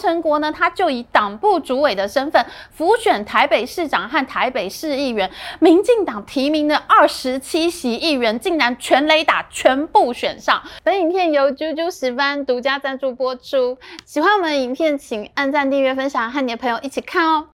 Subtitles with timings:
[0.00, 5.30] 成国呢，他就以党部主委的身份辅选台北市长和台北市议员，
[5.60, 10.62] 民进党提名的二十七席议员竟然全雷打，全部选上。
[10.82, 13.78] 本影片由啾啾十班独家赞助播出。
[14.06, 17.48] 喜欢我们的影片，请按赞、订阅、分享，和你的朋友一起看哦。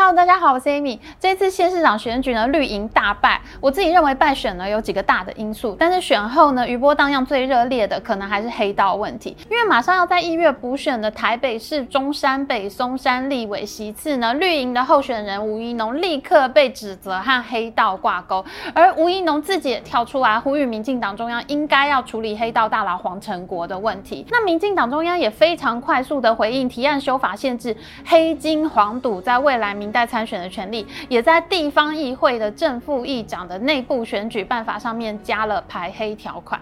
[0.00, 0.96] Hello，大家好，我是 Amy。
[1.18, 3.40] 这次县市长选举呢，绿营大败。
[3.60, 9.36] 我自己认为败选呢有几个大的因素，但是选后呢，余波荡漾最热烈的可能还是黑道问题。
[9.50, 24.24] 因为马上要在一月补选的台北市中山北松山立委席次呢，绿营的候选人吴怡农立刻被指责和黑道挂钩，而吴怡农自己也跳出来呼吁民进党中央应该要处理黑道大佬黄成国的问题。
[24.30, 36.60] 那民进党中央也非常快速的回应，提案修法限制黑金黄赌在未来民代参选的权利，也在地方议会的正副议长的内部选举办法上面加了排黑条款。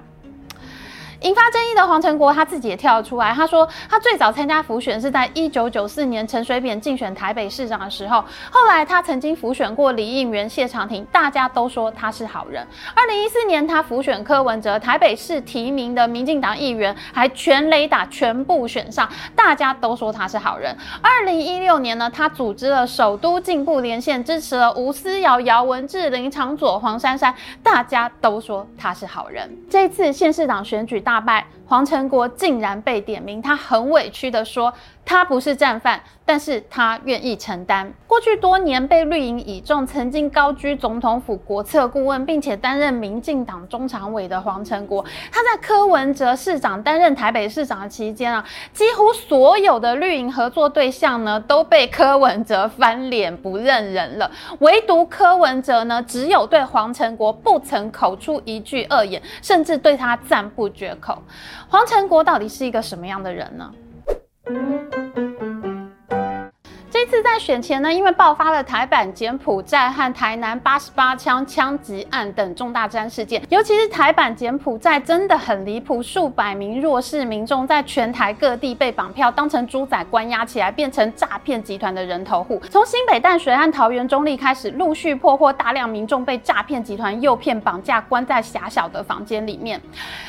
[1.27, 12.65] 引发争议的黄成国他自己也跳了出来，他说他最早参加浮选是在一九九四年陈水扁竞选台北市长的时候，后来他曾经浮选过李应元、谢长廷，大家都说他是好人。
[12.95, 20.73] 二零一四年他浮选柯文哲，台北市提名的民进党议员还全垒打全部选上，大家都说他是好人。
[21.03, 29.51] 二零一六年呢，他组织了首都进步连线，支持了吴思瑶、姚文智、林长佐、黄珊珊，大家都说他是好人。
[29.69, 31.16] 这次县市长选举大。
[31.17, 34.73] 大败，黄成国竟然被点名，他很委屈地说。
[35.09, 37.95] 他不是战犯，但是他愿意承担。
[38.09, 54.29] 过去多年被绿营倚重，曾经高居总统府国策顾问，并且担任民进党中常委的黄成国，他在柯文哲市长担任台北市长的期间啊，几乎所有的绿营合作对象呢都被柯文哲翻脸不认人了，
[54.59, 61.23] 唯独柯文哲呢，只有对黄成国不曾口出一句恶言，甚至对他赞不绝口。
[61.69, 63.73] 黄成国到底是一个什么样的人呢？
[67.17, 82.61] 这次在选前呢，因为爆发了台版柬埔寨和台南八十八枪枪击案等重大治安事件，尤其是台版柬埔寨真的很离谱，数百名弱势民众在全台各地被绑票当成猪仔关押起来，变成诈骗集团的人头户。
[82.71, 89.81] 从新北淡水和桃园中坜开始，陆续破获大量民众被诈骗集团诱骗绑架，关在狭小的房间里面。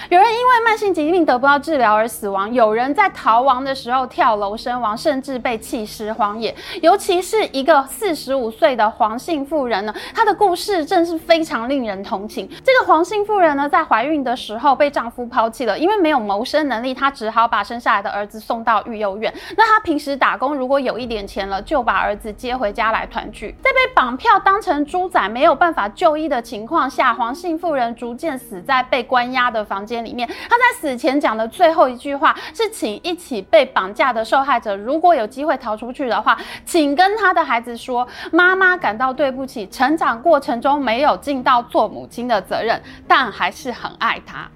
[0.07, 6.55] 有人因为慢性疾病得不到治疗而死亡，有人在逃亡的时候跳楼身亡，甚至被弃尸荒野。
[6.81, 12.49] 尤其是一个四十五岁的黄姓妇人呢，她的故事真是非常令人同情。
[12.63, 19.33] 这个黄姓妇人呢，在怀孕的时候被丈夫抛弃了，因为没有谋生能力，她只好把生下来的儿子送到育幼院。
[19.55, 23.55] 那她平时打工，如果有一点钱了，就把儿子接回家来团聚。
[23.61, 44.47] 在被绑票当成猪仔，没有办法就医的情况下，黄姓妇人逐渐死在被关押的房间里面，她在死前讲的最后一句话是：“请一起被绑架的受害者，如果有机会逃出去的话，请跟他的孩子说，妈妈感到对不起，成长过程中没有尽到做母亲的责任，但还是很爱他。”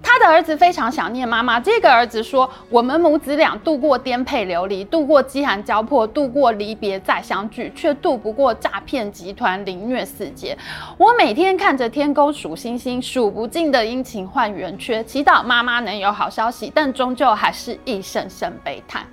[0.00, 1.58] 他的儿子非常想念妈妈。
[1.58, 10.56] 这个儿子说：“我们母子俩度过颠沛流离，度过饥寒交迫，度过离别再相聚，却度不过诈骗集团凌虐四劫。
[10.96, 19.04] 我每天看着天空数星星，数不尽的阴晴换圆缺，祈祷妈妈能有好消息，但终究还是一声声悲叹。”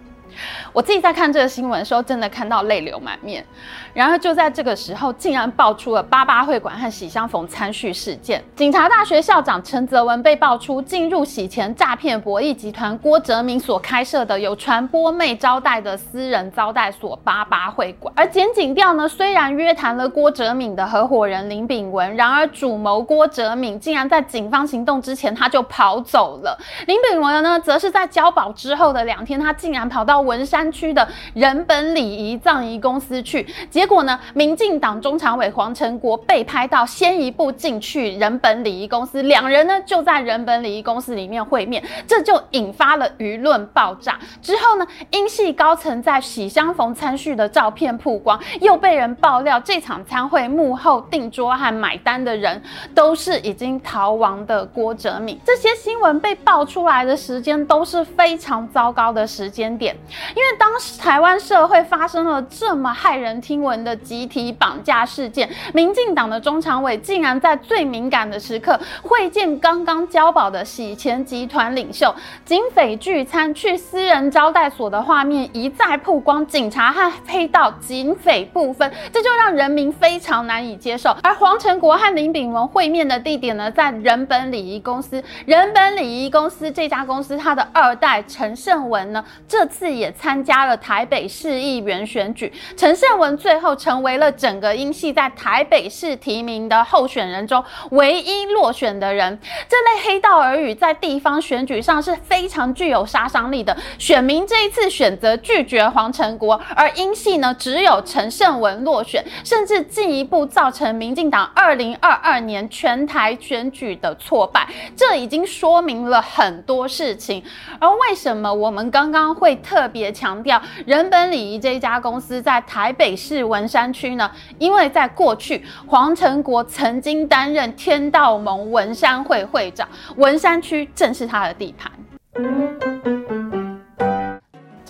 [0.73, 3.45] 我自己在看这个新闻的时候，真的看到泪流满面。
[3.93, 8.43] 然而就在这个时候，竟然爆出了八八会馆和喜相逢餐叙事件。
[8.55, 18.13] 警察大学校长陈泽文被爆出进入洗钱诈骗博弈集团郭哲明所开设的有传播妹招待的私人招待所八八会馆。
[18.17, 26.57] 而检警调呢，虽然约谈了郭哲敏的合伙人林炳文，然而主谋郭哲敏竟然在警方行动之前他就跑走了。
[26.87, 44.19] 林炳文呢，则是在交保之后的两天，他竟然跑到文山区的人本礼仪葬仪公司去，结果呢，民进党中常委黄成国被拍到先一步进去人本礼仪公司，两人呢就在人本礼仪公司里面会面，这就引发了舆论爆炸。
[44.41, 52.61] 之后呢，英系高层在喜相逢餐叙的照片曝光，又被人爆料这场餐会幕后订桌和买单的人
[52.93, 55.39] 都是已经逃亡的郭哲敏。
[55.45, 59.95] 这些新闻被爆出来的时间都是非常糟糕的时间点。
[60.35, 72.13] 因为当时台湾社会发生了这么骇人听闻的集体绑架事件，民进党的中常委竟然在最敏感的时刻会见刚刚交保的洗钱集团领袖，
[72.43, 81.15] 警匪聚餐去私人招待所的画面一再曝光，警察和黑道、警匪不分，这就让人民非常难以接受。
[81.23, 85.23] 而黄成国和林炳文会面的地点呢，在人本礼仪公司。
[85.45, 92.51] 人本礼仪公司这家公司，他的二代陈胜文呢，这次也也参加了台北市议员选举。
[92.77, 99.39] 陈胜文最后成为了整个英系在台北市提名的候选人中唯一落选的人。
[99.67, 103.75] 这类黑道耳语在地方选举上是非常具有杀伤力的。
[103.97, 114.67] 选民这一次选择拒绝黄成国，而英系呢，只有陈胜文落选，甚至进一步造成民进党二零二二年全台选举的挫败。
[114.95, 117.43] 这已经说明了很多事情。
[117.79, 124.29] 而为什么我们刚刚会特别强调人本礼仪这一家公司在台北市文山区呢？
[124.59, 129.87] 因为在过去，黄成国曾经担任天道盟文山会会长，
[130.17, 131.89] 文山区正是他的地盘。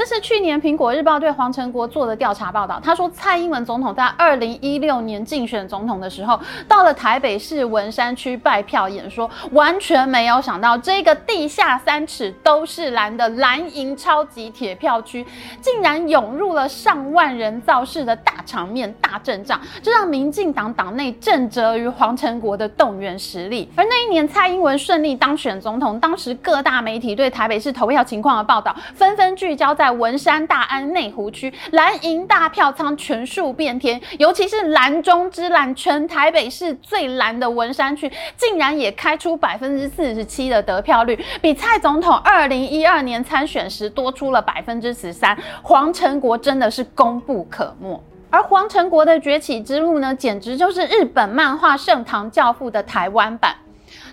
[0.05, 2.79] 是去年《苹果日报》对黄成国做的调查报道。
[2.83, 15.25] 他说，蔡英文总统在二零一六年竞选总统的时候，到了台北市文山区拜票演说，完全没有想到这个地下三尺都是蓝的蓝营超级铁票区，
[15.59, 23.67] 竟然涌入了上万人造势的大场面、大阵仗，这让民进党党内震慑于黄成国的动员实力。
[23.75, 29.94] 而那一年，蔡英文顺利当选总统，当时各大媒体对台北市投票情况的报道，纷纷聚焦在。
[29.97, 45.37] 文山大安内湖区蓝营大票仓全数变天，尤其是蓝中之蓝，全台北市最蓝的文山区，竟然也开出百分之四十七的得票率，比蔡总统二零一二年参选时多出了百分之十三。
[45.61, 47.99] 黄成国真的是功不可没，
[48.29, 53.55] 而黄成国的崛起之路呢，简直就是日本漫画《圣堂教父》的台湾版。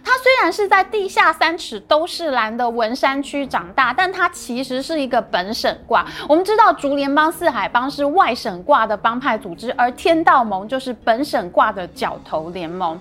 [0.05, 6.07] 他虽然是在地下三尺都是蓝的文山区长大，但他其实是一个本省挂。
[6.29, 12.99] 我们知道竹联帮、四海帮是外省挂的帮派组织，而天道盟就是本省挂的角头联盟。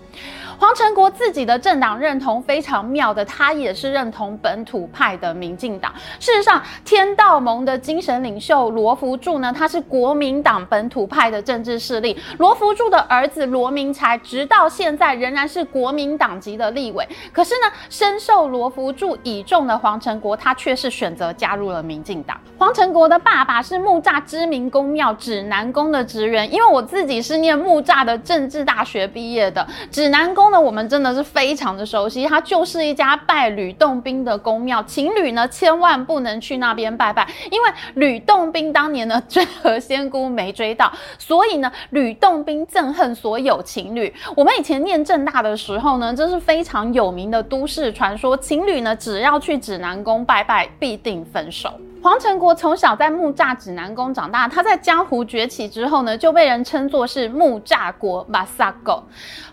[0.61, 5.91] 黄成国自己的政党认同非常妙的，他也是认同本土派的民进党。
[6.19, 12.15] 事实上，天道盟的精神领袖罗福柱呢，他是国民党本土派的政治势力。
[12.37, 17.09] 罗福柱的儿子罗明才，直到现在仍然是国民党籍的立委。
[17.33, 22.39] 可是呢，深受罗福柱倚重的黄成国，他却是选择加入了民进党。
[22.59, 30.50] 黄成国的爸爸是木栅知名公庙指南宫的职员，因为我自己是念木栅的政治大学毕业的，指南宫。
[30.51, 44.13] 那我们真的是非常的熟悉，它就是一家拜吕洞宾的宫庙，情侣呢千万不能去那边拜拜，因为吕洞宾当年呢追何仙姑没追到，所以呢吕洞宾憎恨所有情侣。
[44.35, 51.71] 我们以前念正大的时候呢，这是非常有名的都市传说，情侣呢只要去指南宫拜拜，必定分手。
[52.03, 59.03] 黄成国从小在木栅指南宫长大，他在江湖崛起之后呢，就被人称作是木栅国马萨狗。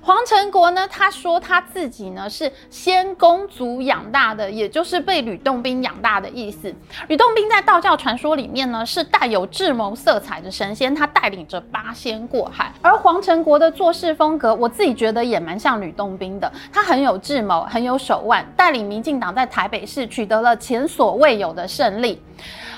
[0.00, 6.74] 黄成国呢，他说他自己呢是仙公族养大的，也就是被吕洞宾养大的意思。
[7.08, 12.72] 吕洞宾在道教传说里面呢是带有智谋色彩的神仙，他带领着八仙过海。
[12.80, 22.22] 而黄成国的做事风格，我自己觉得也蛮像吕洞宾的，他很有智谋，很有手腕，带领民进党在台北市取得了前所未有的胜利。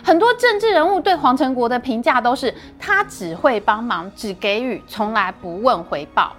[0.03, 6.35] 很多政治人物对黄成国的评价都是，他只会帮忙，只给予，从来不问回报。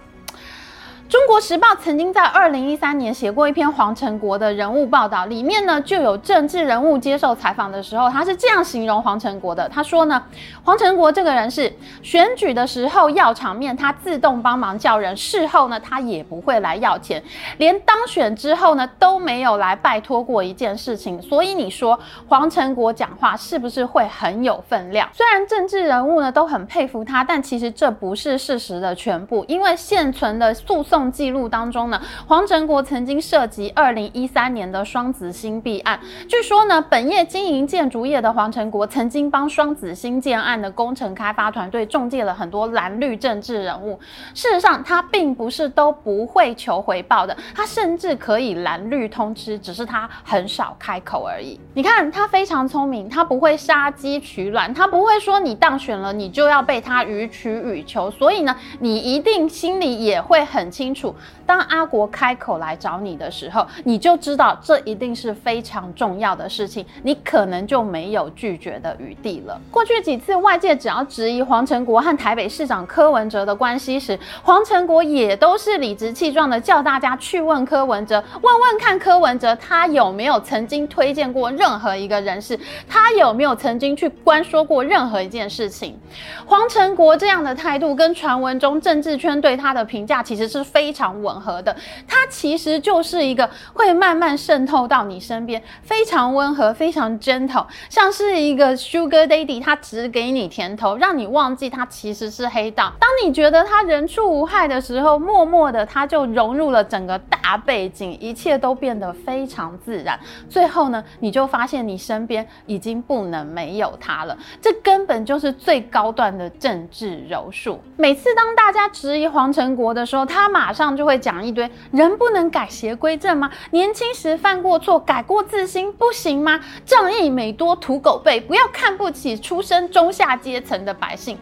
[1.12, 9.68] 中国时报曾经在二零一三年写过一篇黄成国的人物报道，里面呢就有政治人物接受采访的时候，他是这样形容黄成国的。
[9.68, 10.24] 他说呢，
[10.64, 11.70] 黄成国这个人是
[12.02, 17.22] 选举的时候要场面，他自动帮忙叫人；事后呢，他也不会来要钱，
[17.58, 21.22] 连当选之后呢都没有来拜托过一件事情。
[21.22, 22.00] 所以你说
[22.30, 25.10] 黄成国讲话是不是会很有分量？
[25.12, 31.01] 虽然政治人物呢都很佩服他，但其实这不是事实的全部，因为现存的诉讼。
[31.10, 35.98] 记录当中呢，黄成国曾经涉及二零一三年的双子星弊案。
[36.28, 43.98] 据说呢，本业经营建筑业的黄成国曾经帮双子星建案的工程开发团队中介了很多蓝绿政治人物。
[44.34, 51.58] 事实上，他并不是都不会求回报的，他甚至可以蓝绿通吃，只是他很少开口而已。
[51.74, 58.12] 你看，他非常聪明，他不会杀鸡取卵，他不会说你当选了，你就要被他予取予求。
[58.12, 60.91] 所以呢，你一定心里也会很清。
[60.92, 69.60] 清楚，当阿国开口来找你的时候，你就知道这一定是非常重要的事情，你可能就没有拒绝的余地了。
[69.72, 85.98] 过去几次外界只要质疑黄成国和台北市长柯文哲的关系时，黄成国也都是理直气壮的叫大家去问柯文哲，问问看柯文哲他有没有曾经推荐过任何一个人士，他有没有曾经去关说过任何一件事情。
[86.46, 91.76] 黄成国这样的态度跟传闻中政治圈对他的评价其实是非非常吻合的，
[92.08, 102.92] 它其实就是一个会慢慢渗透到你身边，非常温和、非常 gentle，像是一个 sugar daddy，他只给你甜头，让你忘记他其实是黑道。
[103.00, 110.20] 当你觉得他人畜无害的时候，默默的他就融入了整个大背景，一切都变得非常自然。
[110.50, 117.80] 最后呢，你就发现你身边已经不能没有他了，这根本就是最高段的政治柔术。
[117.98, 123.50] 每次当大家质疑黄成国的时候，他马马上就会讲一堆：人不能改邪归正吗？
[123.72, 126.60] 年轻时犯过错，改过自新不行吗？
[126.86, 131.36] 仗义美多屠狗辈，不要看不起出身中下阶层的百姓。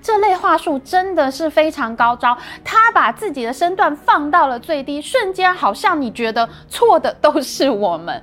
[0.00, 8.22] 这类话术真的是非常高招，他把自己的身段放到了最低，瞬间好像你觉得错的都是我们。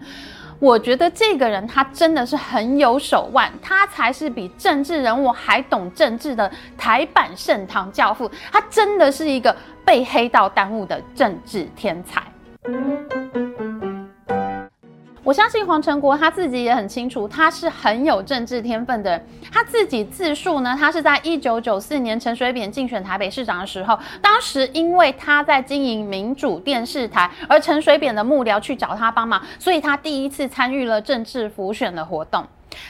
[0.61, 12.21] 我觉得这个人他真的是很有手腕，他才是比政治人物还懂政治的台版盛唐教父，他真的是一个被黑道耽误的政治天才。
[15.23, 19.23] 我相信黄成国他自己也很清楚，他是很有政治天分的。
[19.51, 32.43] 他自己自述呢，他是在一九九四年陈水扁竞选台北市长的时候，当时因为他在经营民主电视台，而陈水扁的幕僚去找他帮忙，所以他第一次参与了政治浮选的活动。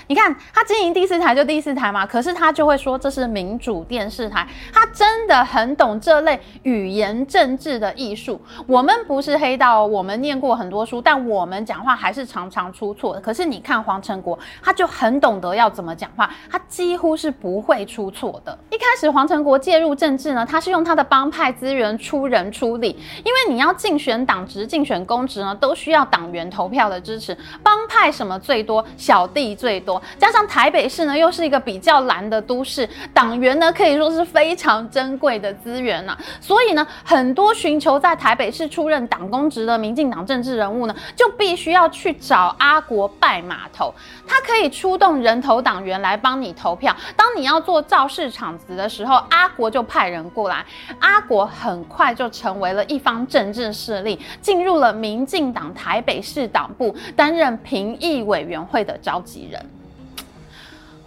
[0.07, 8.39] 你看他经营第四台就第四台嘛，可是他就会说这是民主电视台，他真的很懂这类语言政治的艺术。
[8.67, 13.19] 我们不是黑道，我们念过很多书，但我们讲话还是常常出错。
[13.21, 18.57] 可是你看黄成国，他就很懂得要怎么讲话，他几乎是不会出错的。
[18.69, 22.89] 一开始黄成国介入政治呢，他是用他的帮派资源出人出力，
[23.25, 27.37] 因为你要竞选党职、竞选公职呢，都需要党员投票的支持。
[27.63, 29.80] 帮派什么最多，小弟最。
[29.81, 43.93] 多，加上台北市呢，又是一个比较蓝的都市，党员呢可以说是非常珍贵的资源呐、所以呢，很多寻求在台北市出任党公职的民进党政治人物呢，就必须要去找阿国拜码头。
[44.27, 46.95] 他可以出动人头党员来帮你投票。
[47.15, 50.65] 当你要做造势场子的时候，阿国就派人过来。
[50.99, 59.63] 阿国很快就成为了一方政治势力，进入了民进党台北市党部，担任评议委员会的召集人。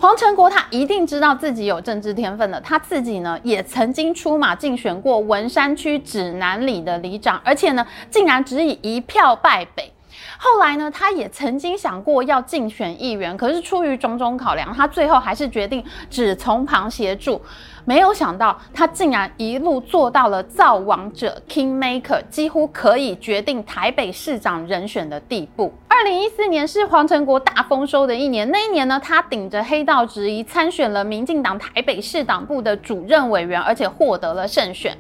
[0.05, 9.91] 黄成国他一定知道自己有政治天分的，他自己呢也曾经出马竞选过文山区指南里的里长，而且呢竟然只以一票败北。
[10.39, 17.41] 后来呢，他也曾经想过要竞选议员，可是出于种种考量，他最后还是决定只从旁协助。
[17.87, 25.73] 没有想到，他竟然一路做到了造王者 Kingmaker，几乎可以决定台北市长人选的地步。
[25.87, 34.97] 二零一四年是黄成国大丰收的一年，那一年呢，他顶着黑道质疑参选了民进党台北市党部的主任委员，而且获得了胜选。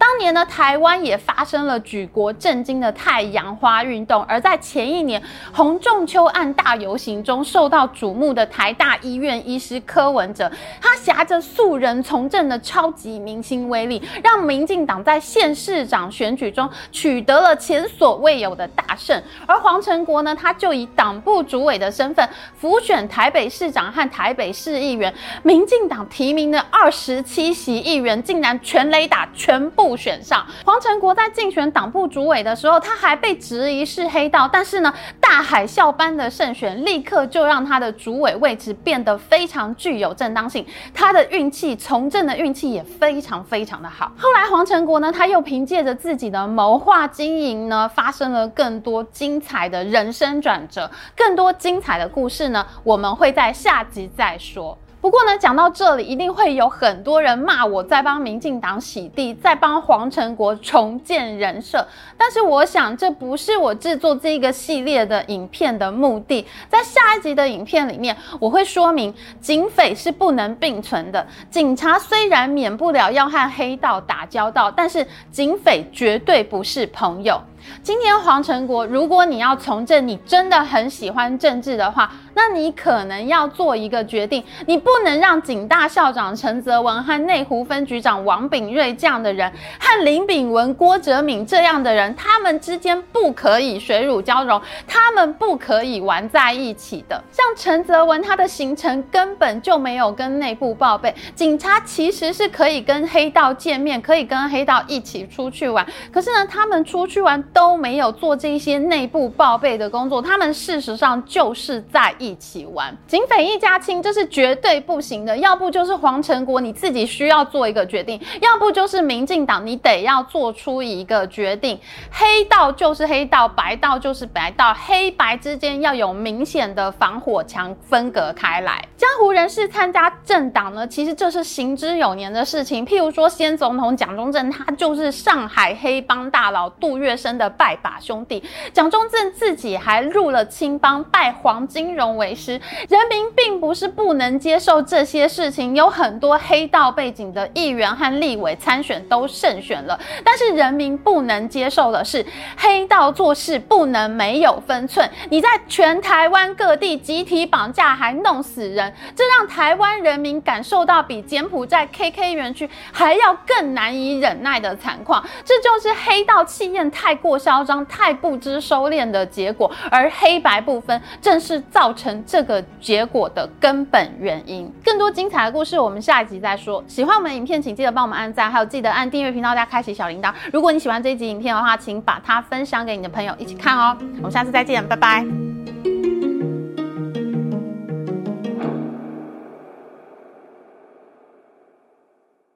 [0.00, 19.22] 当年呢，台湾也发生了举国震惊的太阳花运动，而在前一年洪仲丘案大游行中受到瞩目的台大医院医师柯文哲，他挟着素人从政的超级明星威力，让民进党在县市长选举中取得了前所未有的大胜。
[19.46, 22.26] 而黄成国呢，他就以党部主委的身份
[22.58, 29.89] 辅选台北市长和台北市议员，民进党提名的二十七席议员竟然全雷打，全部。
[29.96, 44.12] 选上黄成国在竞选党部主委的时候，他还被质疑是黑道，但是呢，大海啸般的胜选立刻就让他的主委位置变得非常具有正当性，他的运气从政的运气也非常非常的好。
[44.18, 54.76] 后来黄成国呢，他又凭借着自己的谋划经营呢，发生了更多精彩的人生转折，更多精彩的故事呢，我们会在下集再说。
[55.00, 61.86] 不过呢，讲到这里，一定会有很多人骂我在帮民进党洗地，在帮黄成国重建人设。
[62.18, 66.46] 但是我想，这不是我制作这个系列的影片的目的。
[66.68, 71.26] 在下一集的影片里面，我会说明警匪是不能并存的。
[71.50, 77.40] 警察虽然免不了要和黑道打交道，但是警匪绝对不是朋友。
[77.82, 97.22] 今天黄成国，如果你要从政，你真的很喜欢政治的话，那你可能要做一个决定，你不能让警大校长陈泽文和内湖分局长王炳瑞这样的人，和林炳文、郭哲敏这样的人，他们之间不可以水乳交融，他们不可以玩在一起的。
[97.32, 115.36] 像陈泽文，他的行程根本就没有跟内部报备，警察其实是可以跟黑道见面，可以跟黑道一起出去玩，可是呢，他们出去玩都没有做这些内部报备的工作，他们事实上就是在一起玩，警匪一家亲，这是绝对不行的。
[115.36, 121.78] 要不就是黄成国你自己需要做一个决定，要不就是民进党你得要做出一个决定。
[122.10, 128.84] 黑道就是黑道，白道就是白道，黑白之间要有明显的防火墙分隔开来。
[128.96, 132.84] 江湖人士参加政党呢，其实这是行之有年的事情。
[132.86, 138.44] 譬如说，先总统蒋中正，他就是上海黑帮大佬杜月笙的拜把兄弟。
[138.74, 142.60] 蒋中正自己还入了青帮，拜黄金荣为师。
[142.88, 152.24] 人民并不是不能接受这些事情，有很多黑道背景的议员和立委参选都胜选了，但是人民不能接受的是，
[152.58, 155.08] 黑道做事不能没有分寸。
[155.30, 158.92] 你在全台湾各地集体绑架还弄死人。
[159.16, 174.68] 这让台湾人民感受到比柬埔寨 KK 园区还要更难以忍耐的惨况，这就是黑道气焰太过过嚣张、太不知收敛的结果，而黑白不分正是造成这个结果的根本原因。
[174.84, 176.82] 更多精彩的故事，我们下一集再说。
[176.88, 180.34] 喜欢我们的影片，请记得帮我们按赞，还有记得按订阅频道，加开启小铃铛。
[180.52, 183.96] 如果你喜欢这一集影片的话，请把它分享给你的朋友一起看哦。
[184.16, 185.49] 我们下次再见，拜拜。